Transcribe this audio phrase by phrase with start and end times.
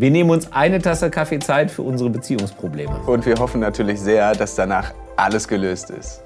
[0.00, 3.00] Wir nehmen uns eine Tasse Kaffee Zeit für unsere Beziehungsprobleme.
[3.08, 6.22] Und wir hoffen natürlich sehr, dass danach alles gelöst ist.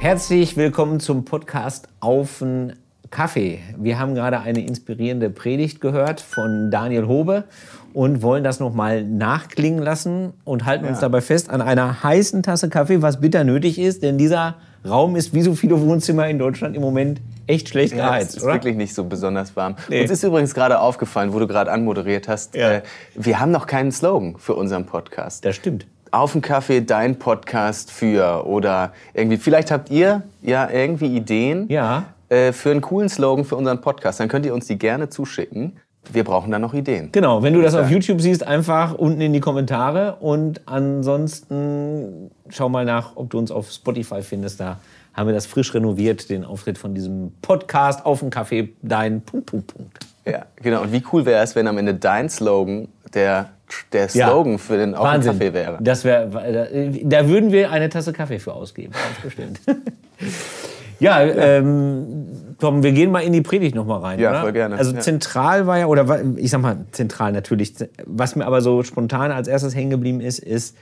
[0.00, 2.72] Herzlich willkommen zum Podcast Auf den
[3.10, 3.58] Kaffee.
[3.76, 7.44] Wir haben gerade eine inspirierende Predigt gehört von Daniel Hobe
[7.92, 12.70] und wollen das nochmal nachklingen lassen und halten uns dabei fest an einer heißen Tasse
[12.70, 14.56] Kaffee, was bitter nötig ist, denn dieser
[14.88, 18.36] Raum ist wie so viele Wohnzimmer in Deutschland im Moment echt schlecht Ja, geheizt, es
[18.38, 18.54] ist oder?
[18.54, 19.76] wirklich nicht so besonders warm.
[19.88, 20.02] Nee.
[20.02, 22.70] Uns ist übrigens gerade aufgefallen, wo du gerade anmoderiert hast, Ja.
[22.72, 22.82] äh,
[23.14, 25.44] wir haben noch keinen Slogan für unseren Podcast.
[25.44, 25.86] Das stimmt.
[26.12, 29.36] Auf den Kaffee, dein Podcast für oder irgendwie.
[29.36, 32.04] Vielleicht habt ihr ja irgendwie Ideen Ja.
[32.28, 34.18] äh, für einen coolen Slogan für unseren Podcast.
[34.18, 35.76] Dann könnt ihr uns die gerne zuschicken.
[36.12, 37.10] Wir brauchen dann noch Ideen.
[37.12, 37.82] Genau, wenn du das Ja.
[37.82, 43.38] auf YouTube siehst, einfach unten in die Kommentare und ansonsten schau mal nach, ob du
[43.38, 44.60] uns auf Spotify findest.
[44.60, 44.78] Da
[45.14, 49.46] haben wir das frisch renoviert, den Auftritt von diesem Podcast auf dem Kaffee, dein Punkt,
[49.46, 49.98] Punkt, Punkt.
[50.24, 50.82] Ja, genau.
[50.82, 53.50] Und wie cool wäre es, wenn am Ende dein Slogan der,
[53.92, 54.28] der Ja.
[54.28, 55.32] Slogan für den Auf Wahnsinn.
[55.32, 55.78] Kaffee wäre?
[55.80, 56.66] Das wär, da,
[57.02, 59.60] da würden wir eine Tasse Kaffee für ausgeben, ganz bestimmt.
[61.00, 64.18] ja, ähm, Tom, wir gehen mal in die Predigt noch mal rein.
[64.18, 64.40] Ja, oder?
[64.42, 64.76] voll gerne.
[64.76, 65.00] Also Ja.
[65.00, 67.74] zentral war ja, oder ich sag mal zentral natürlich,
[68.06, 70.76] was mir aber so spontan als erstes hängen geblieben ist, ist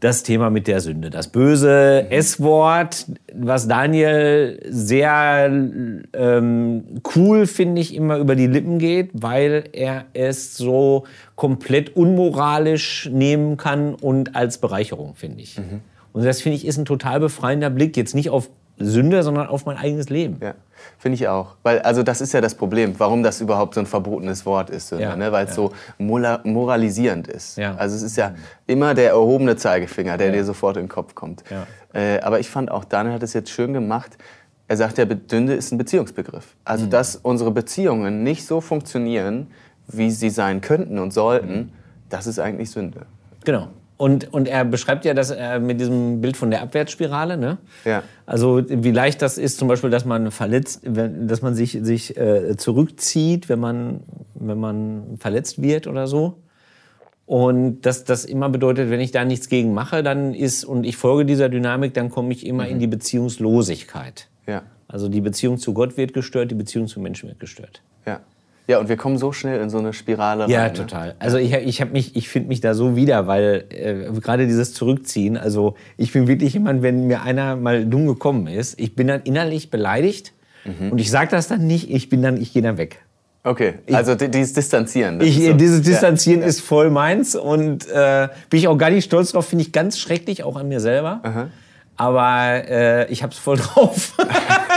[0.00, 1.10] das Thema mit der Sünde.
[1.10, 5.50] Das böse S-Wort, was Daniel sehr
[6.12, 6.84] ähm,
[7.16, 13.56] cool, finde ich, immer über die Lippen geht, weil er es so komplett unmoralisch nehmen
[13.56, 15.60] kann und als Bereicherung, finde ich.
[16.12, 19.66] Und das, finde ich, ist ein total befreiender Blick, jetzt nicht auf Sünde, sondern auf
[19.66, 20.38] mein eigenes Leben.
[20.42, 20.54] Ja,
[20.98, 21.56] finde ich auch.
[21.62, 24.88] Weil, also das ist ja das Problem, warum das überhaupt so ein verbotenes Wort ist,
[24.88, 25.32] Sünde, Ja, ne?
[25.32, 25.56] weil es ja.
[25.56, 25.72] so
[26.44, 27.58] moralisierend ist.
[27.58, 27.74] Ja.
[27.76, 28.34] Also es ist ja
[28.66, 31.42] immer der erhobene Zeigefinger, der dir sofort in den Kopf kommt.
[31.92, 34.16] Äh, aber ich fand auch, Daniel hat es jetzt schön gemacht.
[34.66, 36.54] Er sagt, ja, Sünde ist ein Beziehungsbegriff.
[36.64, 36.90] Also, Mhm.
[36.90, 39.48] dass unsere Beziehungen nicht so funktionieren,
[39.86, 41.68] wie sie sein könnten und sollten, Mhm.
[42.10, 43.06] das ist eigentlich Sünde.
[43.44, 43.68] Genau.
[43.98, 47.36] Und, und er beschreibt ja das äh, mit diesem Bild von der Abwärtsspirale.
[47.36, 47.58] Ne?
[47.84, 48.04] Ja.
[48.26, 52.16] Also wie leicht das ist, zum Beispiel, dass man verletzt, wenn, dass man sich, sich
[52.16, 54.00] äh, zurückzieht, wenn man,
[54.34, 56.38] wenn man verletzt wird oder so.
[57.26, 60.96] Und dass das immer bedeutet, wenn ich da nichts gegen mache, dann ist und ich
[60.96, 64.28] folge dieser Dynamik, dann komme ich immer in die Beziehungslosigkeit.
[64.46, 64.62] Ja.
[64.86, 67.82] Also die Beziehung zu Gott wird gestört, die Beziehung zu Menschen wird gestört.
[68.06, 68.20] Ja.
[68.68, 70.72] Ja, und wir kommen so schnell in so eine Spirale Ja, rein.
[70.72, 70.78] ne?
[70.78, 71.14] total.
[71.18, 75.38] Also ich, ich mich, ich finde mich da so wieder, weil äh, gerade dieses Zurückziehen.
[75.38, 79.22] Also ich bin wirklich jemand, wenn mir einer mal dumm gekommen ist, ich bin dann
[79.22, 80.32] innerlich beleidigt
[80.64, 80.90] Mhm.
[80.92, 81.88] und ich sage das dann nicht.
[81.90, 82.98] Ich bin dann, ich gehe dann weg.
[83.44, 85.20] Okay, also di- dieses Distanzieren.
[85.22, 86.46] Ich, so- dieses ja, Distanzieren ja.
[86.48, 89.46] ist voll meins und äh, bin ich auch gar nicht stolz drauf.
[89.46, 91.48] Finde ich ganz schrecklich, auch an mir selber.
[91.96, 94.14] Aber äh, ich hab's voll drauf.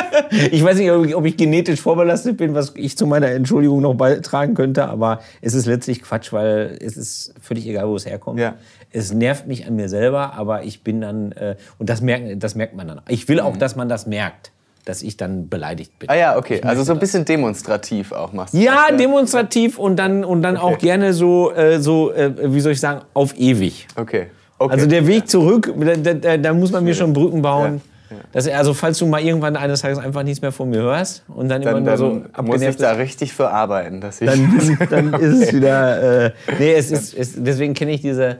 [0.51, 3.81] ich weiß nicht, ob ich, ob ich genetisch vorbelastet bin, was ich zu meiner Entschuldigung
[3.81, 8.05] noch beitragen könnte, aber es ist letztlich Quatsch, weil es ist völlig egal, wo es
[8.05, 8.39] herkommt.
[8.39, 8.55] Ja.
[8.91, 12.55] Es nervt mich an mir selber, aber ich bin dann, äh, und das merkt, das
[12.55, 13.01] merkt man dann.
[13.07, 14.51] Ich will auch, dass man das merkt,
[14.85, 16.07] dass ich dann beleidigt bin.
[16.07, 16.11] Mhm.
[16.11, 16.61] Ah ja, okay.
[16.63, 20.57] Also so ein bisschen demonstrativ auch machst du ja, das, demonstrativ und dann, und dann
[20.57, 23.87] auch gerne so, äh, so äh, wie soll ich sagen, auf ewig.
[23.95, 24.27] Okay.
[24.57, 24.73] okay.
[24.73, 25.73] Also der Weg zurück,
[26.03, 27.75] da, da, da muss man mir schon Brücken bauen.
[27.75, 28.17] Ja, ja.
[28.31, 31.49] Dass, also falls du mal irgendwann eines Tages einfach nichts mehr von mir hörst und
[31.49, 31.97] dann, immer dann, nur dann
[32.35, 34.29] so muss ich da richtig für arbeiten, dass ich.
[34.29, 36.25] dann, dann ist es wieder.
[36.25, 38.37] Äh, nee, es ist, es, deswegen kenne ich diese.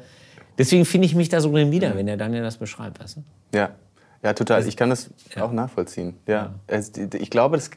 [0.58, 3.58] Deswegen finde ich mich da so drin wieder, wenn der Daniel das beschreibt, weißt du?
[3.58, 3.70] ja,
[4.24, 4.68] ja, total.
[4.68, 6.16] Ich kann das auch nachvollziehen.
[6.28, 6.54] Ja.
[6.68, 7.72] Es, ich glaube, das,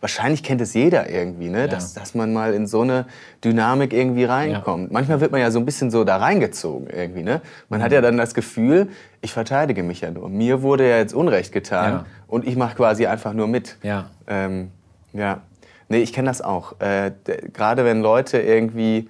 [0.00, 1.68] wahrscheinlich kennt es jeder irgendwie, ne?
[1.68, 3.06] dass, dass man mal in so eine
[3.44, 4.90] Dynamik irgendwie reinkommt.
[4.92, 7.22] Manchmal wird man ja so ein bisschen so da reingezogen irgendwie.
[7.22, 7.40] Ne?
[7.68, 7.84] Man Mhm.
[7.84, 8.88] hat ja dann das Gefühl,
[9.20, 10.28] ich verteidige mich ja nur.
[10.28, 12.04] Mir wurde ja jetzt Unrecht getan Ja.
[12.26, 13.76] und ich mache quasi einfach nur mit.
[13.82, 14.10] Ja.
[14.26, 14.70] Ähm,
[15.12, 15.40] ja.
[15.88, 16.80] Nee, ich kenne das auch.
[16.80, 17.12] Äh,
[17.52, 19.08] Gerade wenn Leute irgendwie,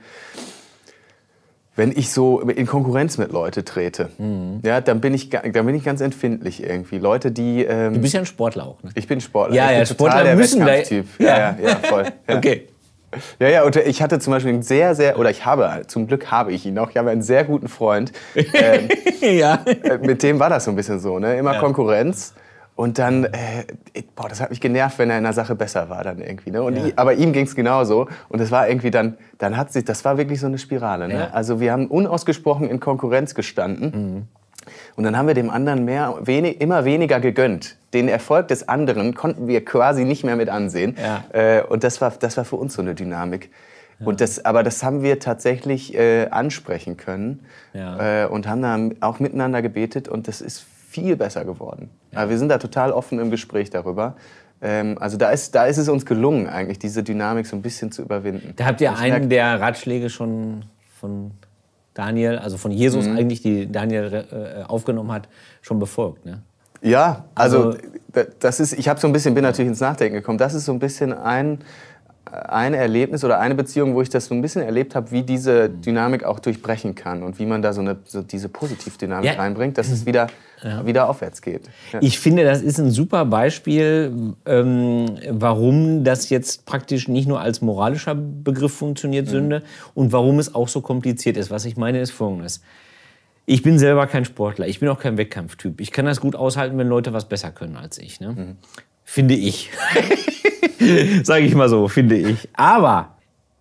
[1.77, 4.61] wenn ich so in Konkurrenz mit Leute trete, Mhm.
[4.65, 6.99] ja, dann bin ich, dann bin ich ganz empfindlich irgendwie.
[6.99, 8.91] Leute, die, ähm, Du bist ja ein Sportler auch, ne?
[8.95, 9.55] ich bin Sportler.
[9.55, 10.75] Ja, ich ja, bin Sportler total der müssen da-.
[10.75, 11.27] Ja, Ja.
[11.27, 12.05] ja, ja, voll.
[12.29, 12.37] Ja.
[12.37, 12.69] Okay.
[13.39, 16.31] Ja, ja, und ich hatte zum Beispiel einen sehr, sehr, oder ich habe, zum Glück
[16.31, 18.89] habe ich ihn noch, ich habe einen sehr guten Freund, ähm,
[19.23, 19.61] ja.
[19.85, 21.37] äh, mit dem war das so ein bisschen so, ne?
[21.39, 21.55] Immer.
[21.59, 22.35] Konkurrenz.
[22.77, 23.65] Und dann, äh,
[24.15, 26.51] boah, das hat mich genervt, wenn er in der Sache besser war dann irgendwie.
[26.51, 26.63] Ne?
[26.63, 26.87] Und Ja.
[26.87, 28.07] ich, aber ihm ging es genauso.
[28.29, 31.09] Und das war irgendwie dann, dann hat sich, das war wirklich so eine Spirale.
[31.09, 31.15] Ne?
[31.15, 31.31] Ja.
[31.33, 33.91] Also wir haben unausgesprochen in Konkurrenz gestanden.
[34.17, 34.23] Mhm.
[34.97, 37.77] Und dann haben wir dem anderen mehr, wenig, immer weniger gegönnt.
[37.95, 40.97] Den Erfolg des anderen konnten wir quasi nicht mehr mit ansehen.
[41.03, 41.25] Ja.
[41.33, 43.51] Äh, und das war, das war für uns so eine Dynamik.
[44.05, 48.25] Und das, aber das haben wir tatsächlich äh, ansprechen können Ja.
[48.25, 50.07] äh, und haben dann auch miteinander gebetet.
[50.09, 51.91] Und das ist viel besser geworden.
[52.13, 52.29] Ja.
[52.29, 54.17] wir sind da total offen im Gespräch darüber.
[54.63, 57.93] Ähm, also da ist, da ist es uns gelungen, eigentlich diese Dynamik so ein bisschen
[57.93, 58.55] zu überwinden.
[58.57, 60.65] Da habt ihr also einen der Ratschläge schon
[60.99, 61.33] von
[61.93, 63.17] Daniel, also von Jesus mhm.
[63.17, 65.29] eigentlich, die Daniel äh, aufgenommen hat,
[65.61, 66.25] schon befolgt.
[66.25, 66.43] Ne?
[66.83, 67.79] Ja, also, also
[68.39, 70.39] das ist, ich habe so ein bisschen, bin natürlich ins Nachdenken gekommen.
[70.39, 71.59] Das ist so ein bisschen ein,
[72.33, 75.71] ein Erlebnis oder eine Beziehung, wo ich das so ein bisschen erlebt habe, wie diese
[75.71, 79.37] Dynamik auch durchbrechen kann und wie man da so, eine, so diese Positivdynamik ja.
[79.37, 80.27] reinbringt, dass es wieder,
[80.63, 80.85] ja.
[80.85, 81.69] wieder aufwärts geht.
[81.93, 82.01] Ja.
[82.03, 87.61] Ich finde, das ist ein super Beispiel, ähm, warum das jetzt praktisch nicht nur als
[87.61, 89.31] moralischer Begriff funktioniert, mhm.
[89.31, 89.63] Sünde,
[89.95, 91.51] und warum es auch so kompliziert ist.
[91.51, 92.61] Was ich meine, ist folgendes.
[93.49, 95.81] Ich bin selber kein Sportler, ich bin auch kein Wettkampftyp.
[95.81, 98.19] Ich kann das gut aushalten, wenn Leute was besser können als ich.
[98.19, 98.33] Ne?
[98.33, 98.57] Mhm.
[99.05, 99.71] Finde ich.
[101.23, 102.49] Sage ich mal so, finde ich.
[102.55, 103.17] Aber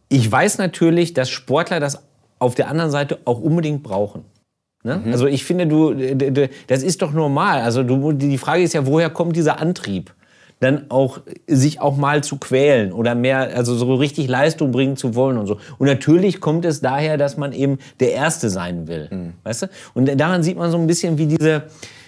[0.10, 2.04] ich weiß natürlich, dass Sportler das
[2.40, 4.26] auf der anderen Seite auch unbedingt brauchen.
[4.84, 5.02] Ne?
[5.04, 5.12] Mhm.
[5.12, 5.94] Also ich finde, du,
[6.68, 7.62] das ist doch normal.
[7.62, 10.14] Also du, die Frage ist ja, woher kommt dieser Antrieb?
[10.60, 15.16] dann auch sich auch mal zu quälen oder mehr, also so richtig Leistung bringen zu
[15.16, 15.58] wollen und so.
[15.78, 19.34] Und natürlich kommt es daher, dass man eben der Erste sein will, mhm.
[19.44, 19.68] weißt du?
[19.94, 21.64] Und daran sieht man so ein bisschen, wie diese,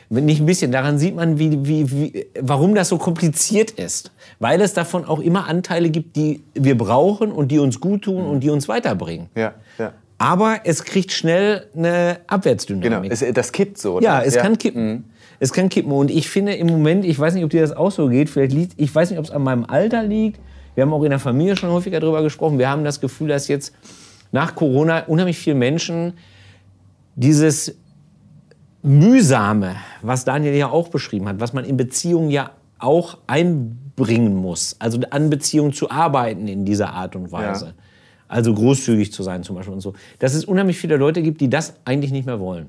[0.09, 4.11] nicht ein bisschen, daran sieht man, wie, wie, wie, warum das so kompliziert ist.
[4.39, 8.25] Weil es davon auch immer Anteile gibt, die wir brauchen und die uns gut tun
[8.25, 9.29] und die uns weiterbringen.
[9.35, 9.93] Ja, ja.
[10.17, 13.11] Aber es kriegt schnell eine Abwärtsdynamik.
[13.11, 13.95] Genau, es, das kippt so.
[13.95, 14.03] Oder?
[14.03, 14.41] Ja, es ja.
[14.41, 14.87] kann kippen.
[14.87, 15.03] Mhm.
[15.39, 15.91] Es kann kippen.
[15.91, 18.53] Und ich finde im Moment, ich weiß nicht, ob dir das auch so geht, vielleicht
[18.53, 20.39] liegt, ich weiß nicht, ob es an meinem Alter liegt.
[20.73, 22.57] Wir haben auch in der Familie schon häufiger darüber gesprochen.
[22.57, 23.73] Wir haben das Gefühl, dass jetzt
[24.31, 26.13] nach Corona unheimlich viele Menschen
[27.15, 27.75] dieses
[28.87, 34.77] Mühsame, was Daniel ja auch beschrieben hat, was man in Beziehungen ja auch einbringen muss,
[34.79, 37.65] also an Beziehungen zu arbeiten in dieser Art und Weise.
[37.65, 37.73] Ja.
[38.29, 39.93] Also großzügig zu sein zum Beispiel und so.
[40.19, 42.67] Dass es unheimlich viele Leute gibt, die das eigentlich nicht mehr wollen.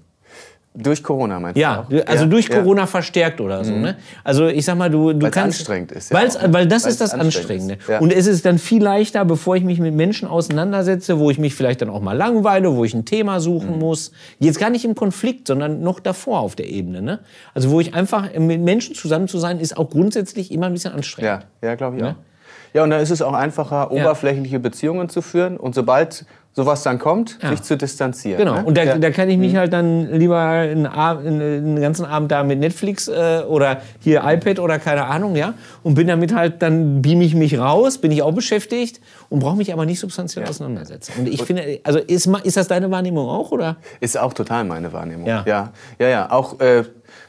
[0.81, 1.97] Durch Corona meinst ja, du?
[1.97, 3.73] Ja, also ja, durch Corona verstärkt oder so.
[3.73, 3.83] Mhm.
[3.83, 3.97] Ne?
[4.23, 5.59] Also ich sag mal, du, du weil's kannst.
[5.61, 6.11] anstrengend ist.
[6.11, 6.19] Ja
[6.53, 7.75] weil das ist das Anstrengende.
[7.75, 7.89] Ist.
[7.89, 7.99] Ja.
[7.99, 11.55] Und es ist dann viel leichter, bevor ich mich mit Menschen auseinandersetze, wo ich mich
[11.55, 13.81] vielleicht dann auch mal langweile, wo ich ein Thema suchen mhm.
[13.81, 14.13] muss.
[14.39, 17.03] Jetzt gar nicht im Konflikt, sondern noch davor auf der Ebene.
[17.03, 17.21] Ne?
[17.55, 20.93] Also wo ich einfach mit Menschen zusammen zu sein, ist auch grundsätzlich immer ein bisschen
[20.93, 21.45] anstrengend.
[21.63, 22.11] Ja, ja glaube ich ne?
[22.11, 22.28] auch.
[22.75, 25.57] Ja, und da ist es auch einfacher, oberflächliche Beziehungen zu führen.
[25.57, 26.27] Und sobald
[26.59, 27.51] sowas dann kommt, ja.
[27.51, 28.39] sich zu distanzieren.
[28.39, 28.65] Genau, ne?
[28.65, 28.99] und da, ja.
[28.99, 29.59] da kann ich mich mhm.
[29.59, 34.81] halt dann lieber einen, einen, ganzen Abend da mit Netflix äh, oder hier iPad oder
[34.81, 35.55] keine Ahnung, ja,
[35.85, 39.57] und bin damit halt, dann beam ich mich raus, bin ich auch beschäftigt und brauche
[39.57, 40.51] mich aber nicht substanziell ja.
[40.51, 41.13] auseinandersetzen.
[41.19, 43.77] Und ich und finde, also ist, ist das deine Wahrnehmung auch, oder?
[44.01, 45.45] Ist auch total meine Wahrnehmung, ja.
[45.47, 46.33] Ja, ja, ja.
[46.33, 46.59] auch...
[46.61, 46.85] Äh,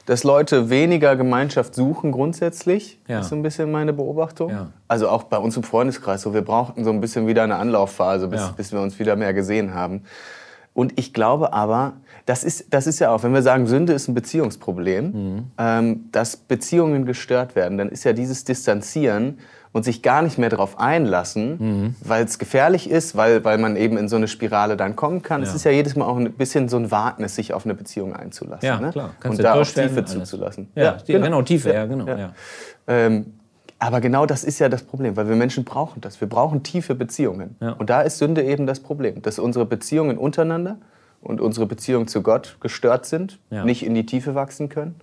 [0.10, 3.00] dass Leute weniger Gemeinschaft suchen grundsätzlich.
[3.08, 3.20] Ja.
[3.20, 4.50] ist so ein bisschen meine Beobachtung.
[4.50, 4.72] Ja.
[4.88, 6.34] Also auch bei uns im Freundeskreis so.
[6.34, 8.54] Wir brauchten so ein bisschen wieder eine Anlaufphase, bis, ja.
[8.58, 10.02] bis wir uns wieder mehr gesehen haben.
[10.74, 11.94] Und ich glaube aber,
[12.26, 15.44] das ist, das ist ja auch, wenn wir sagen, Sünde ist ein Beziehungsproblem, mhm.
[15.60, 19.38] ähm, dass Beziehungen gestört werden, dann ist ja dieses Distanzieren
[19.72, 21.96] und sich gar nicht mehr darauf einlassen, mhm.
[22.04, 25.42] weil es gefährlich ist, weil, weil man eben in so eine Spirale dann kommen kann.
[25.42, 25.48] Ja.
[25.48, 28.16] Es ist ja jedes Mal auch ein bisschen so ein Wagnis, sich auf eine Beziehung
[28.16, 28.66] einzulassen.
[28.66, 28.92] Ja, ne?
[28.92, 29.12] klar.
[29.20, 30.70] Kannst und da auch Tiefe zuzulassen.
[30.76, 31.26] Ja, ja genau.
[31.26, 31.42] genau.
[31.44, 32.08] Tiefe, ja, genau.
[32.08, 32.34] Ja.
[32.88, 33.34] Ähm,
[33.78, 36.20] aber genau das ist ja das Problem, weil wir Menschen brauchen das.
[36.20, 37.56] Wir brauchen tiefe Beziehungen.
[37.78, 40.78] Und da ist Sünde eben das Problem, dass unsere Beziehungen untereinander
[41.22, 44.96] und unsere Beziehungen zu Gott gestört sind, nicht in die Tiefe wachsen können.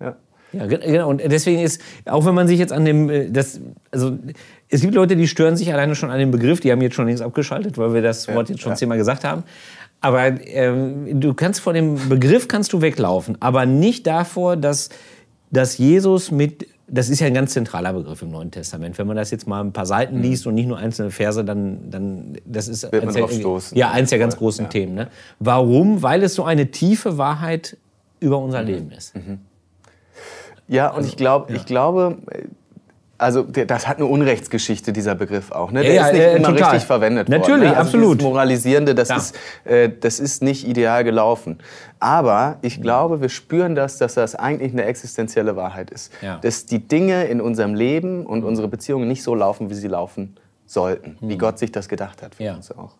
[0.00, 0.16] Ja.
[0.58, 1.08] Ja, genau.
[1.08, 3.60] Und deswegen ist, auch wenn man sich jetzt an dem, äh, das,
[3.90, 4.18] also
[4.68, 7.06] es gibt Leute, die stören sich alleine schon an dem Begriff, die haben jetzt schon
[7.06, 8.76] längst abgeschaltet, weil wir das Wort jetzt schon ja.
[8.76, 9.44] zehnmal gesagt haben.
[10.00, 14.90] Aber ähm, du kannst vor dem Begriff kannst du weglaufen, aber nicht davor, dass,
[15.50, 18.96] dass Jesus mit das ist ja ein ganz zentraler Begriff im Neuen Testament.
[18.98, 20.22] Wenn man das jetzt mal ein paar Seiten mhm.
[20.22, 24.10] liest und nicht nur einzelne Verse, dann, dann das ist Wird man eins ja, eins
[24.10, 24.70] der ganz großen ja.
[24.70, 24.94] Themen.
[24.94, 25.08] Ne?
[25.40, 26.02] Warum?
[26.02, 27.76] Weil es so eine tiefe Wahrheit
[28.20, 28.68] über unser mhm.
[28.68, 29.16] Leben ist.
[29.16, 29.40] Mhm.
[30.68, 31.56] Ja, und also, ich, glaub, ja.
[31.56, 32.18] ich glaube,
[33.18, 35.70] also das hat eine Unrechtsgeschichte, dieser Begriff auch.
[35.72, 35.82] Ne?
[35.82, 36.70] Der ja, ist nicht äh, immer total.
[36.70, 37.60] richtig verwendet Natürlich, worden.
[37.62, 37.76] Ne?
[37.76, 38.22] Also absolut.
[38.22, 39.16] Moralisierende, das, ja.
[39.16, 41.58] ist, äh, das ist nicht ideal gelaufen.
[41.98, 46.12] Aber ich glaube, wir spüren das, dass das eigentlich eine existenzielle Wahrheit ist.
[46.20, 46.38] Ja.
[46.38, 50.36] Dass die Dinge in unserem Leben und unsere Beziehungen nicht so laufen, wie sie laufen
[50.66, 51.16] sollten.
[51.20, 51.28] Mhm.
[51.28, 52.92] Wie Gott sich das gedacht hat für uns auch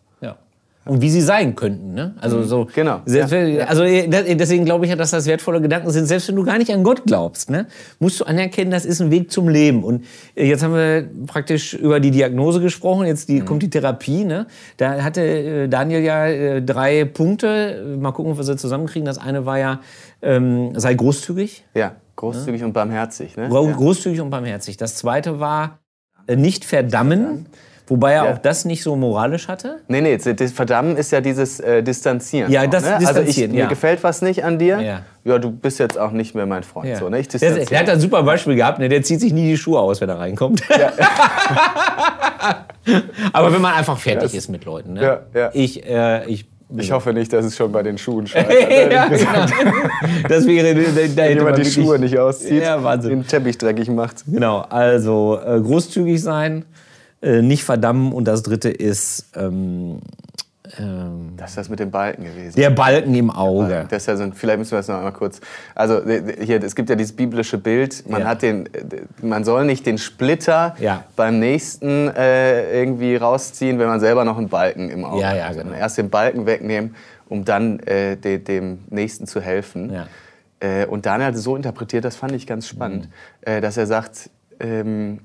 [0.87, 1.95] und wie sie sein könnten.
[1.95, 2.15] Ne?
[2.21, 2.69] Also so.
[2.75, 3.01] Genau.
[3.05, 3.67] Selbst, ja.
[3.67, 6.07] Also deswegen glaube ich ja, dass das wertvolle Gedanken sind.
[6.07, 7.67] Selbst wenn du gar nicht an Gott glaubst, ne,
[7.99, 9.83] musst du anerkennen, das ist ein Weg zum Leben.
[9.83, 10.05] Und
[10.37, 13.07] äh, jetzt haben wir praktisch über die Diagnose gesprochen.
[13.07, 13.45] Jetzt die, mhm.
[13.45, 14.25] kommt die Therapie.
[14.25, 14.47] Ne?
[14.77, 17.97] Da hatte äh, Daniel ja äh, drei Punkte.
[17.99, 19.07] Mal gucken, ob wir sie zusammenkriegen.
[19.07, 19.81] Das eine war ja,
[20.23, 21.65] ähm, sei großzügig.
[21.75, 22.67] Ja, großzügig ja.
[22.67, 23.37] und barmherzig.
[23.37, 23.49] Ne?
[23.49, 24.77] Großzügig und barmherzig.
[24.77, 25.81] Das zweite war,
[26.29, 27.47] nicht verdammen.
[27.89, 28.33] Wobei er ja.
[28.33, 29.79] auch das nicht so moralisch hatte.
[29.87, 32.51] Nee, nee, das Verdammen ist ja dieses äh, Distanzieren.
[32.51, 32.97] Ja, das ne?
[32.99, 33.49] Distanzieren, also ich.
[33.49, 34.81] Mir gefällt was nicht an dir.
[34.81, 35.03] Ja.
[35.25, 36.97] ja, du bist jetzt auch nicht mehr mein Freund.
[36.97, 37.21] So, ne?
[37.21, 38.89] ich der, der hat ein super Beispiel gehabt, ne?
[38.89, 40.63] der zieht sich nie die Schuhe aus, wenn er reinkommt.
[43.33, 44.95] Aber wenn man einfach fertig ist mit Leuten.
[44.95, 45.03] Ne?
[45.03, 45.51] Ja, ja.
[45.53, 48.53] Ich, äh, ich ich hoffe nicht, dass es schon bei den Schuhen scheitert.
[48.93, 49.47] ja, genau.
[50.29, 53.11] Das wäre, da Wenn jemand die Schuhe nicht auszieht, ja, Wahnsinn.
[53.11, 54.25] den Teppich dreckig macht.
[54.27, 56.65] Genau, also äh, großzügig sein,
[57.27, 59.99] äh, nicht verdammen und das dritte ist ähm,
[60.81, 62.57] ähm, das ist das mit dem Balken gewesen.
[62.57, 63.87] Der Balken im Auge.
[63.89, 65.41] Das ist ja so, vielleicht müssen wir das noch einmal kurz.
[65.77, 66.03] Also
[66.41, 68.05] hier, es gibt ja dieses biblische Bild.
[68.11, 68.27] Man Ja.
[68.29, 68.69] hat den,
[69.23, 71.05] man soll nicht den Splitter Ja.
[71.15, 75.45] beim nächsten äh, irgendwie rausziehen, wenn man selber noch einen Balken im Auge Ja, ja,
[75.45, 75.53] hat.
[75.53, 75.63] genau.
[75.65, 76.97] Sondern Erst den Balken wegnehmen,
[77.29, 79.93] um dann äh, de, dem nächsten zu helfen.
[79.93, 80.07] Ja.
[80.59, 83.53] Äh, und Daniel hat es so interpretiert, das fand ich ganz spannend, Mhm.
[83.53, 84.31] äh, dass er sagt.
[84.59, 85.19] Ähm,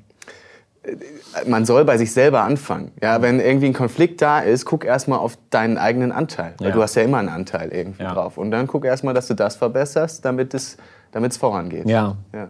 [1.47, 2.91] man soll bei sich selber anfangen.
[3.01, 6.55] Ja, wenn irgendwie ein Konflikt da ist, guck erstmal auf deinen eigenen Anteil.
[6.57, 6.73] Weil Ja.
[6.73, 8.13] du hast ja immer einen Anteil irgendwie Ja.
[8.13, 8.37] drauf.
[8.37, 10.77] Und dann guck erstmal, dass du das verbesserst, damit es
[11.11, 11.87] damit es vorangeht.
[11.89, 12.15] Ja.
[12.33, 12.47] Ja.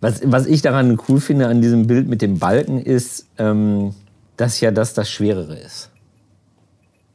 [0.00, 3.94] Was, was ich daran cool finde an diesem Bild mit dem Balken ist, ähm,
[4.36, 5.90] dass ja das das Schwerere ist.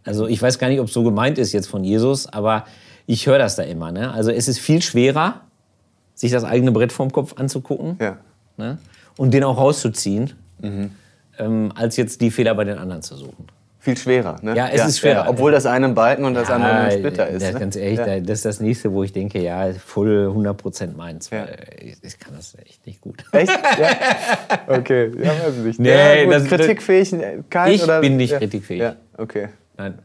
[0.06, 2.64] Also ich weiß gar nicht, ob es so gemeint ist jetzt von Jesus, aber
[3.06, 3.92] ich höre das da immer.
[3.92, 4.12] Ne?
[4.14, 5.42] Also es ist viel schwerer,
[6.16, 8.18] sich das eigene Brett vorm Kopf anzugucken Ja.
[8.56, 8.78] ne?
[9.18, 13.48] und den auch rauszuziehen, ähm, als jetzt die Fehler bei den anderen zu suchen.
[13.80, 14.36] Viel schwerer.
[14.42, 14.54] Ne?
[14.56, 15.28] Ja, es ist schwerer.
[15.30, 17.42] obwohl das eine ein Balken und das andere ein Splitter ist.
[17.46, 17.60] das, ne?
[17.60, 18.06] Ganz ehrlich, ja.
[18.06, 21.30] da- das ist das nächste, wo ich denke, ja, voll 100% meins.
[21.30, 21.46] Ja.
[21.80, 23.24] Ich, ich kann das echt nicht gut.
[23.32, 23.50] Echt?
[23.80, 24.76] Ja.
[24.78, 25.80] Okay, ja, weiß ich nicht.
[25.80, 28.02] Nee, ja, gut, das- Kritikfähigkeit Ich oder?
[28.02, 28.40] bin nicht ja.
[28.40, 28.82] kritikfähig.
[28.82, 29.50] Ja, okay.
[29.78, 30.00] Nein.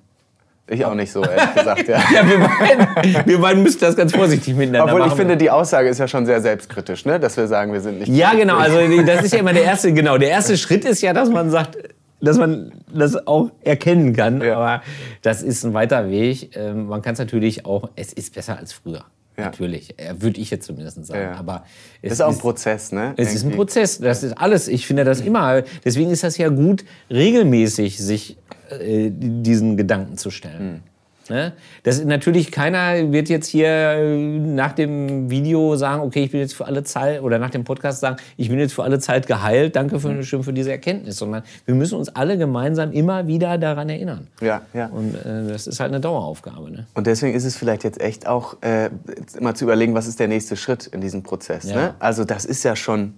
[0.72, 1.88] Ich auch nicht so, ehrlich gesagt.
[1.88, 2.00] Ja.
[2.12, 5.18] Ja, wir beiden, wir beiden müssen das ganz vorsichtig miteinander Obwohl ich machen.
[5.18, 7.20] finde, die Aussage ist ja schon sehr selbstkritisch, ne?
[7.20, 8.08] dass wir sagen, wir sind nicht.
[8.08, 8.56] Ja, genau.
[8.56, 10.18] Also das ist ja immer der erste, genau.
[10.18, 11.78] Der erste Schritt ist ja, dass man sagt,
[12.20, 14.40] dass man das auch erkennen kann.
[14.40, 14.56] Ja.
[14.56, 14.82] Aber
[15.22, 16.56] das ist ein weiter Weg.
[16.56, 19.04] Ähm, Man kann es natürlich auch, es ist besser als früher.
[19.36, 19.46] Ja.
[19.46, 19.98] Natürlich.
[19.98, 21.20] Äh, Würde ich jetzt zumindest sagen.
[21.20, 21.38] Ja.
[21.38, 21.64] Aber
[22.00, 23.14] es Das ist auch ein Prozess, ne?
[23.16, 23.56] Es ist ein Irgendwie.
[23.56, 24.68] Prozess, das ist alles.
[24.68, 25.62] Ich finde das immer.
[25.84, 28.36] Deswegen ist das ja gut, regelmäßig sich
[28.80, 30.82] äh, diesen Gedanken zu stellen.
[31.28, 31.52] Ne?
[31.82, 36.40] Das ist natürlich keiner wird jetzt hier äh, nach dem Video sagen, okay, ich bin
[36.40, 39.26] jetzt für alle Zeit oder nach dem Podcast sagen, ich bin jetzt für alle Zeit
[39.26, 39.76] geheilt.
[39.76, 43.88] Danke für, schön für diese Erkenntnis, sondern wir müssen uns alle gemeinsam immer wieder daran
[43.88, 44.28] erinnern.
[44.40, 44.86] Ja, ja.
[44.86, 46.70] Und äh, das ist halt eine Daueraufgabe.
[46.70, 46.86] Ne?
[46.94, 48.90] Und deswegen ist es vielleicht jetzt echt auch äh,
[49.38, 51.64] immer zu überlegen, was ist der nächste Schritt in diesem Prozess.
[51.64, 51.76] Ja.
[51.76, 51.94] Ne?
[51.98, 53.14] Also das ist ja schon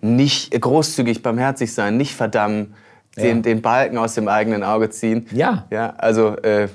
[0.00, 2.74] nicht großzügig, barmherzig sein, nicht verdammen,
[3.16, 3.34] Ja.
[3.34, 5.26] den Balken aus dem eigenen Auge ziehen.
[5.32, 5.66] Ja.
[5.70, 6.68] Ja, also äh,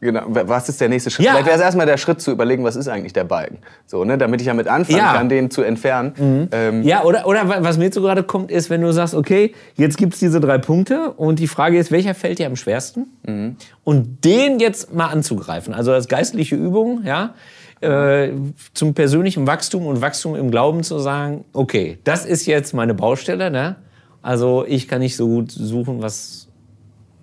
[0.00, 0.22] genau.
[0.26, 1.24] Was ist der nächste Schritt?
[1.26, 1.32] Ja.
[1.32, 4.18] Vielleicht wäre es erstmal der Schritt zu überlegen, was ist eigentlich der Balken, so ne,
[4.18, 5.12] damit ich damit anfangen Ja.
[5.12, 5.16] Mhm.
[5.16, 6.48] kann, den zu entfernen.
[6.52, 9.14] Ähm, Ja, oder, oder wa- was mir jetzt so gerade kommt, ist, wenn du sagst,
[9.14, 12.56] okay, jetzt gibt es diese drei Punkte und die Frage ist, welcher fällt dir am
[12.56, 13.06] schwersten?
[13.26, 13.56] Mhm.
[13.84, 15.72] Und den jetzt mal anzugreifen.
[15.74, 17.34] Also als geistliche Übung, ja,
[17.80, 18.30] äh,
[18.74, 23.50] zum persönlichen Wachstum und Wachstum im Glauben zu sagen, okay, das ist jetzt meine Baustelle,
[23.50, 23.76] ne?
[24.22, 26.48] Also ich kann nicht so gut suchen, was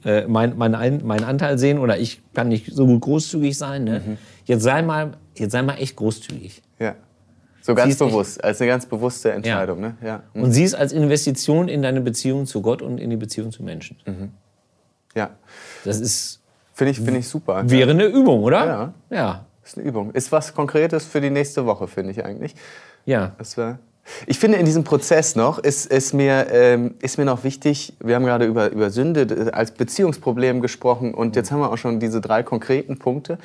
[0.06, 3.84] äh, mein, mein, Ein- mein Anteil sehen oder ich kann nicht so gut großzügig sein.
[3.86, 4.02] Ne?
[4.06, 4.18] Mhm.
[4.46, 6.62] Jetzt, sei mal, jetzt sei mal echt großzügig.
[6.80, 6.96] ja.
[7.66, 9.80] So ganz echt- bewusst, als eine ganz bewusste Entscheidung.
[9.80, 9.96] Ne?
[10.04, 10.24] Ja.
[10.34, 13.64] Und sieh es als Investition in deine Beziehung zu Gott und in die Beziehung zu
[13.64, 13.96] Menschen.
[15.16, 15.30] ja.
[15.86, 16.42] Das ist,
[16.74, 17.70] Finde ich, find ich super.
[17.70, 18.66] wäre eine Übung, oder?
[18.66, 18.94] Ja.
[19.10, 19.46] Ja.
[19.64, 20.12] ist eine Übung.
[20.12, 22.54] Ist was Konkretes für die nächste Woche, finde ich eigentlich.
[23.06, 23.32] Ja.
[23.38, 23.80] Das wär
[24.28, 28.16] ich finde, in diesem Prozess noch ist, ist, mir, ähm, ist mir noch wichtig, wir
[28.16, 32.20] haben gerade über, über Sünde als Beziehungsproblem gesprochen und jetzt haben wir auch schon diese
[32.22, 33.38] drei konkreten Punkte.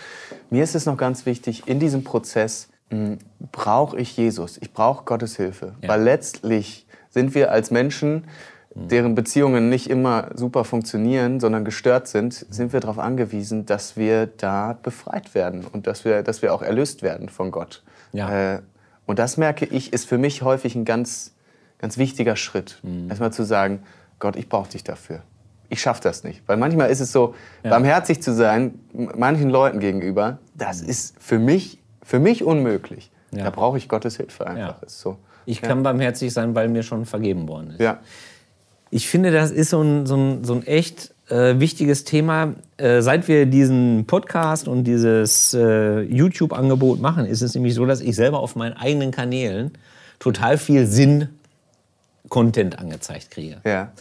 [0.51, 2.69] Mir ist es noch ganz wichtig, in diesem Prozess
[3.53, 5.91] brauche ich Jesus, ich brauche Gottes Hilfe, Ja.
[5.91, 8.25] weil letztlich sind wir als Menschen,
[8.75, 14.27] deren Beziehungen nicht immer super funktionieren, sondern gestört sind, sind wir darauf angewiesen, dass wir
[14.27, 17.83] da befreit werden und dass wir, dass wir auch erlöst werden von Gott.
[18.13, 18.55] Ja.
[18.55, 18.61] Äh,
[19.09, 21.33] und das merke ich, ist für mich häufig ein ganz,
[21.79, 22.79] ganz wichtiger Schritt.
[22.83, 23.09] Mhm.
[23.09, 23.83] Erstmal zu sagen,
[24.19, 25.23] Gott, ich brauche dich dafür.
[25.71, 26.43] Ich schaffe das nicht.
[26.47, 31.79] Weil manchmal ist es so, barmherzig zu sein, manchen Leuten gegenüber, das ist für mich,
[32.03, 33.11] für mich unmöglich.
[33.31, 33.39] Mhm.
[33.39, 33.45] Ja.
[33.45, 34.83] Da brauche ich Gottes Hilfe einfach.
[34.83, 34.87] Ja.
[34.87, 35.17] Ist so.
[35.47, 37.81] Ich kann barmherzig sein, weil mir schon vergeben worden ist.
[37.81, 38.01] Ja.
[38.91, 42.55] Ich finde, das ist so ein, so ein, so ein echt äh, wichtiges Thema.
[42.77, 48.01] Äh, seit wir diesen Podcast und dieses äh, YouTube-Angebot machen, ist es nämlich so, dass
[48.01, 49.73] ich selber auf meinen eigenen Kanälen
[50.19, 53.59] total viel Sinn-Content angezeigt kriege.
[53.65, 53.93] Ja.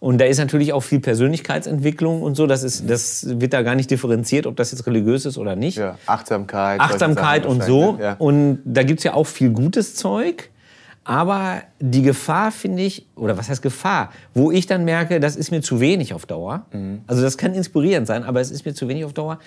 [0.00, 2.48] Und da ist natürlich auch viel Persönlichkeitsentwicklung und so.
[2.48, 5.78] Das, ist, das wird da gar nicht differenziert, ob das jetzt religiös ist oder nicht.
[5.78, 5.96] ja.
[6.06, 6.80] Achtsamkeit.
[6.80, 7.92] Achtsamkeit und so.
[7.92, 8.02] ne?
[8.02, 8.16] Ja.
[8.18, 10.50] Und da gibt es ja auch viel gutes Zeug.
[11.04, 15.50] Aber die Gefahr finde ich, oder was heißt Gefahr, wo ich dann merke, das ist
[15.50, 16.66] mir zu wenig auf Dauer.
[16.72, 17.00] Mhm.
[17.06, 19.38] Also das kann inspirierend sein, aber es ist mir zu wenig auf Dauer.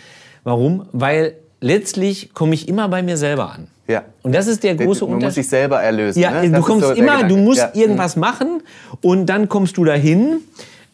[0.44, 0.88] Warum?
[0.92, 3.68] Weil letztlich komme ich immer bei mir selber an.
[3.88, 4.04] Ja.
[4.24, 5.28] Und das ist der große Man Unterschied.
[5.28, 6.20] muss sich selber erlösen.
[6.20, 6.50] Ja, ne?
[6.50, 7.72] du kommst so immer, du musst ja.
[7.74, 8.62] irgendwas machen
[9.02, 10.42] und dann kommst du dahin.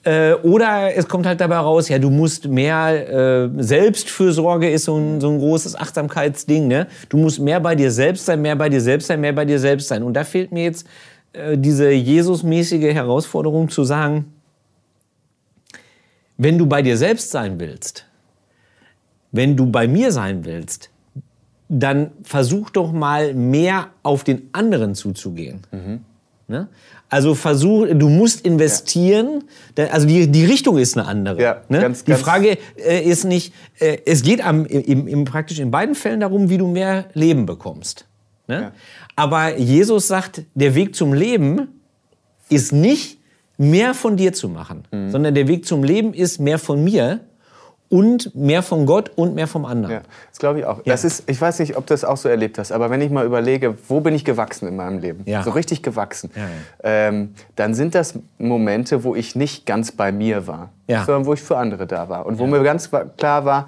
[0.03, 4.97] Äh, oder es kommt halt dabei raus, ja, du musst mehr äh, Selbstfürsorge ist so
[4.97, 6.67] ein, so ein großes Achtsamkeitsding.
[6.67, 6.87] Ne?
[7.09, 9.59] Du musst mehr bei dir selbst sein, mehr bei dir selbst sein, mehr bei dir
[9.59, 10.01] selbst sein.
[10.01, 10.87] Und da fehlt mir jetzt
[11.33, 14.33] äh, diese Jesusmäßige Herausforderung zu sagen,
[16.37, 18.07] wenn du bei dir selbst sein willst,
[19.31, 20.89] wenn du bei mir sein willst,
[21.69, 25.61] dann versuch doch mal mehr auf den anderen zuzugehen.
[25.71, 26.01] Mhm.
[26.51, 26.67] Ne?
[27.09, 29.43] Also versuch, du musst investieren.
[29.77, 29.87] Ja.
[29.87, 31.41] Also die, die Richtung ist eine andere.
[31.41, 31.79] Ja, ne?
[31.79, 35.71] ganz, die ganz Frage äh, ist nicht, äh, es geht am, im, im, praktisch in
[35.71, 38.05] beiden Fällen darum, wie du mehr Leben bekommst.
[38.47, 38.61] Ne?
[38.61, 38.71] Ja.
[39.15, 41.67] Aber Jesus sagt, der Weg zum Leben
[42.49, 43.19] ist nicht
[43.57, 45.11] mehr von dir zu machen, mhm.
[45.11, 47.21] sondern der Weg zum Leben ist mehr von mir
[47.91, 49.95] und mehr von Gott und mehr vom anderen.
[49.95, 50.77] Ja, das glaube ich auch.
[50.77, 50.93] Ja.
[50.93, 53.11] Das ist, ich weiß nicht, ob du das auch so erlebt hast, aber wenn ich
[53.11, 55.43] mal überlege, wo bin ich gewachsen in meinem Leben, ja.
[55.43, 56.47] so richtig gewachsen, ja,
[56.83, 61.41] ähm, dann sind das Momente, wo ich nicht ganz bei mir war, sondern wo ich
[61.41, 63.67] für andere da war und wo mir ganz klar war,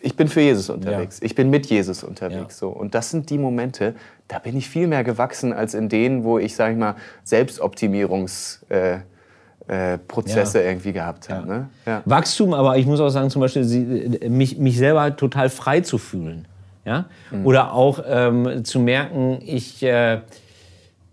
[0.00, 2.58] ich bin für Jesus unterwegs, ich bin mit Jesus unterwegs.
[2.58, 2.68] So.
[2.68, 3.96] Und das sind die Momente,
[4.28, 6.94] da bin ich viel mehr gewachsen als in denen, wo ich, sage ich mal,
[7.24, 8.64] Selbstoptimierungs...
[8.68, 8.98] Äh,
[9.68, 10.68] äh, Prozesse ja.
[10.68, 11.48] irgendwie gehabt haben.
[11.48, 11.58] Ja.
[11.58, 11.68] Ne?
[11.86, 12.02] Ja.
[12.06, 15.98] Wachstum, aber ich muss auch sagen, zum Beispiel äh, mich, mich selber total frei zu
[15.98, 16.46] fühlen.
[16.84, 17.04] Ja?
[17.30, 17.46] Mhm.
[17.46, 20.20] Oder auch ähm, zu merken, ich, äh,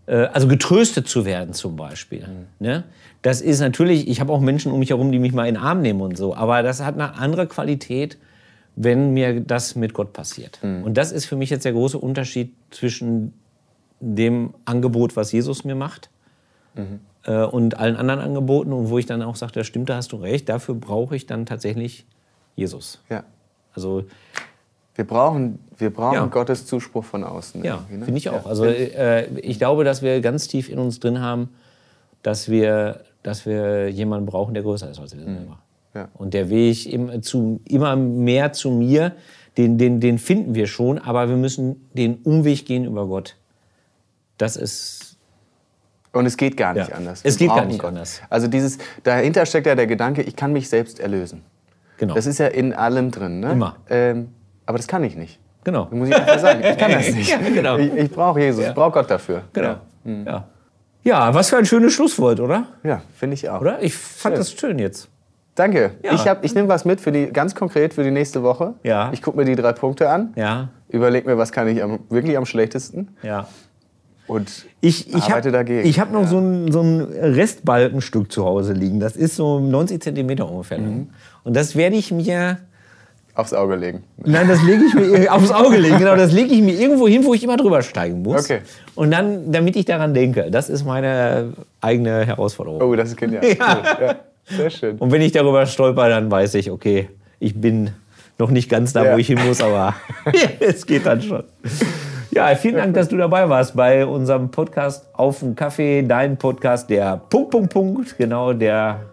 [0.08, 2.22] äh, also getröstet zu werden zum Beispiel.
[2.22, 2.66] Mhm.
[2.66, 2.84] Ne?
[3.22, 5.64] Das ist natürlich, ich habe auch Menschen um mich herum, die mich mal in den
[5.64, 8.18] Arm nehmen und so, aber das hat eine andere Qualität,
[8.78, 10.60] wenn mir das mit Gott passiert.
[10.62, 10.84] Mhm.
[10.84, 13.34] Und das ist für mich jetzt der große Unterschied zwischen
[14.00, 16.10] dem Angebot, was Jesus mir macht,
[16.76, 19.98] mhm äh, und allen anderen Angeboten und wo ich dann auch sagte, ja, stimmt, da
[19.98, 22.06] hast du recht, dafür brauche ich dann tatsächlich
[22.56, 23.02] Jesus.
[23.10, 23.24] Ja.
[23.74, 24.06] Also
[24.96, 26.26] wir brauchen, wir brauchen ja.
[26.28, 27.64] Gottes Zuspruch von außen.
[27.64, 28.06] Ja, ne?
[28.06, 28.46] finde ich auch.
[28.46, 31.50] Also äh, ich glaube, dass wir ganz tief in uns drin haben,
[32.24, 35.36] dass wir, dass wir jemanden brauchen, der größer ist als wir mhm.
[35.36, 35.60] selber.
[35.94, 36.10] Ja.
[36.14, 39.14] Und der Weg im, zu, immer mehr zu mir,
[39.58, 43.36] den, den, den finden wir schon, aber wir müssen den Umweg gehen über Gott.
[44.38, 45.15] Das ist
[46.16, 46.96] und es geht gar nicht ja.
[46.96, 47.24] anders.
[47.24, 47.90] Wir es geht gar nicht Gott.
[47.90, 48.22] anders.
[48.30, 51.44] Also dieses, dahinter steckt ja der Gedanke, ich kann mich selbst erlösen.
[51.98, 52.14] Genau.
[52.14, 53.40] Das ist ja in allem drin.
[53.40, 53.52] Ne?
[53.52, 53.76] Immer.
[53.90, 54.30] Ähm,
[54.66, 55.40] aber das kann ich nicht.
[55.64, 55.86] Genau.
[55.86, 56.62] Das muss ich einfach sagen.
[56.64, 57.30] Ich kann das nicht.
[57.32, 57.78] ja, genau.
[57.78, 58.70] Ich, ich brauche Jesus, ja.
[58.70, 59.44] ich brauche Gott dafür.
[59.54, 59.68] Genau.
[59.68, 59.82] Ja.
[60.04, 60.26] Mhm.
[60.26, 60.48] ja.
[61.04, 62.66] Ja, was für ein schönes Schlusswort, oder?
[62.84, 63.62] Ja, finde ich auch.
[63.62, 63.82] Oder?
[63.84, 64.40] Ich fand schön.
[64.40, 65.10] das schön jetzt.
[65.54, 65.92] Danke.
[66.04, 66.14] Ja.
[66.14, 68.74] Ich, ich nehme was mit für die, ganz konkret für die nächste Woche.
[68.84, 69.12] Ja.
[69.14, 70.34] Ich gucke mir die drei Punkte an.
[70.36, 70.70] Ja.
[70.90, 73.16] Überleg mir, was kann ich am, wirklich am schlechtesten.
[73.22, 73.48] Ja.
[74.28, 75.88] Und ich, ich arbeite hab, dagegen.
[75.88, 76.28] Ich habe noch ja.
[76.28, 79.00] so, ein, so ein Restbalkenstück zu Hause liegen.
[79.00, 80.80] Das ist so 90 Zentimeter ungefähr.
[80.80, 81.10] Mhm.
[81.44, 82.60] Und das werde ich mir
[83.36, 84.04] Aufs Auge legen.
[84.24, 85.98] Nein, das lege ich mir aufs Auge legen.
[85.98, 88.46] Genau, das lege ich mir irgendwo hin, wo ich immer drüber steigen muss.
[88.46, 88.62] Okay.
[88.96, 92.82] Und dann, damit ich daran denke, das ist meine eigene Herausforderung.
[92.82, 93.46] Oh, das ist genial.
[93.60, 93.82] ja.
[94.00, 94.08] Cool.
[94.08, 94.16] ja.
[94.46, 94.98] Sehr schön.
[95.00, 97.10] Und wenn ich darüber stolper, dann weiß ich, okay,
[97.40, 97.90] ich bin
[98.38, 99.14] noch nicht ganz da, ja.
[99.14, 99.96] wo ich hin muss, aber
[100.60, 101.44] es geht dann schon.
[102.36, 106.90] Ja, vielen Dank, dass du dabei warst bei unserem Podcast Auf den Kaffee, dein Podcast,
[106.90, 109.06] der Punkt, Punkt, Punkt, genau, der,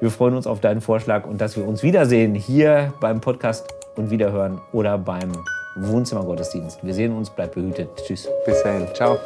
[0.00, 4.10] wir freuen uns auf deinen Vorschlag und dass wir uns wiedersehen hier beim Podcast und
[4.10, 5.30] wiederhören oder beim
[5.76, 6.80] Wohnzimmergottesdienst.
[6.82, 7.90] Wir sehen uns, bleibt behütet.
[8.04, 8.28] Tschüss.
[8.44, 8.88] Bis dahin.
[8.92, 9.18] Ciao.